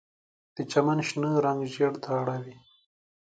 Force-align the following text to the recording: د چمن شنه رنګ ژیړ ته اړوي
د 0.55 0.57
چمن 0.71 0.99
شنه 1.07 1.31
رنګ 1.45 1.59
ژیړ 1.73 1.93
ته 2.03 2.09
اړوي 2.21 2.55